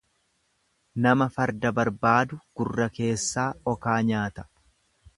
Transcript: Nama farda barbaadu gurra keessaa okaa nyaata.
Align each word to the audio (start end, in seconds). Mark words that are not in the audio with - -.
Nama 1.07 1.27
farda 1.35 1.71
barbaadu 1.81 2.41
gurra 2.61 2.91
keessaa 2.99 3.47
okaa 3.77 3.99
nyaata. 4.13 4.51